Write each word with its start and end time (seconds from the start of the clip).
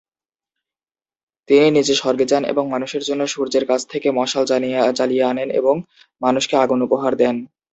তিনি 1.49 1.67
নিজে 1.71 1.93
স্বর্গে 1.95 2.25
যান 2.27 2.43
এবং 2.45 2.63
মানুষের 2.73 3.03
জন্য 3.07 3.21
সূর্যের 3.27 3.65
কাছ 3.65 3.81
থেকে 3.89 4.07
মশাল 4.11 4.43
জ্বালিয়ে 4.91 5.27
আনেন 5.31 5.49
এবং 5.59 5.75
মানুষকে 6.21 6.55
আগুন 6.57 6.79
উপহার 6.87 7.13
দেন। 7.17 7.35